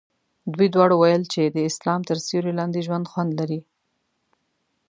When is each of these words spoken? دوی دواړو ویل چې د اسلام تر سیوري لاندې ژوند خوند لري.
دوی 0.53 0.67
دواړو 0.75 0.95
ویل 0.97 1.23
چې 1.33 1.41
د 1.45 1.57
اسلام 1.69 2.01
تر 2.09 2.17
سیوري 2.25 2.53
لاندې 2.59 2.85
ژوند 2.87 3.09
خوند 3.11 3.31
لري. 3.39 3.59